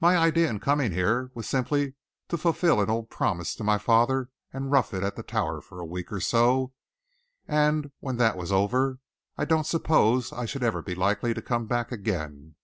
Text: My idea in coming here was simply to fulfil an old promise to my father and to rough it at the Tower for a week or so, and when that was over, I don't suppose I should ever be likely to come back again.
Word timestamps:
My 0.00 0.16
idea 0.16 0.48
in 0.48 0.60
coming 0.60 0.92
here 0.92 1.32
was 1.34 1.48
simply 1.48 1.94
to 2.28 2.38
fulfil 2.38 2.80
an 2.80 2.88
old 2.88 3.10
promise 3.10 3.56
to 3.56 3.64
my 3.64 3.76
father 3.76 4.28
and 4.52 4.66
to 4.66 4.68
rough 4.68 4.94
it 4.94 5.02
at 5.02 5.16
the 5.16 5.24
Tower 5.24 5.60
for 5.60 5.80
a 5.80 5.84
week 5.84 6.12
or 6.12 6.20
so, 6.20 6.72
and 7.48 7.90
when 7.98 8.16
that 8.18 8.36
was 8.36 8.52
over, 8.52 9.00
I 9.36 9.44
don't 9.44 9.66
suppose 9.66 10.32
I 10.32 10.44
should 10.44 10.62
ever 10.62 10.80
be 10.80 10.94
likely 10.94 11.34
to 11.34 11.42
come 11.42 11.66
back 11.66 11.90
again. 11.90 12.54